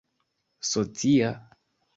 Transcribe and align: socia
socia 0.71 1.29